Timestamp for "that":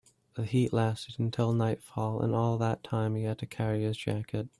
2.57-2.83